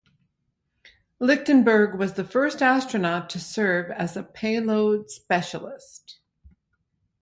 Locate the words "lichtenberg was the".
1.19-2.23